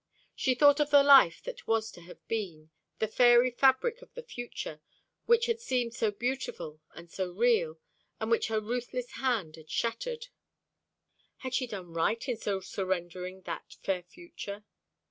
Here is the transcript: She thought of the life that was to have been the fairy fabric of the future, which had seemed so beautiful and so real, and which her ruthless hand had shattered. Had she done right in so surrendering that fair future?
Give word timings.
She 0.33 0.55
thought 0.55 0.79
of 0.79 0.89
the 0.89 1.03
life 1.03 1.43
that 1.43 1.67
was 1.67 1.91
to 1.91 2.01
have 2.01 2.27
been 2.27 2.71
the 2.97 3.07
fairy 3.07 3.51
fabric 3.51 4.01
of 4.01 4.11
the 4.15 4.23
future, 4.23 4.81
which 5.27 5.45
had 5.45 5.59
seemed 5.59 5.93
so 5.93 6.09
beautiful 6.09 6.81
and 6.95 7.07
so 7.11 7.29
real, 7.31 7.79
and 8.19 8.31
which 8.31 8.47
her 8.47 8.59
ruthless 8.59 9.11
hand 9.17 9.57
had 9.57 9.69
shattered. 9.69 10.29
Had 11.45 11.53
she 11.53 11.67
done 11.67 11.93
right 11.93 12.27
in 12.27 12.35
so 12.37 12.61
surrendering 12.61 13.43
that 13.43 13.75
fair 13.83 14.01
future? 14.01 14.63